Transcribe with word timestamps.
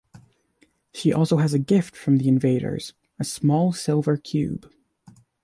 She 0.95 1.13
also 1.13 1.37
has 1.37 1.53
a 1.53 1.59
gift 1.59 1.95
from 1.95 2.17
the 2.17 2.27
Invaders- 2.27 2.95
a 3.19 3.23
small 3.23 3.71
silver 3.71 4.17
cube. 4.17 4.67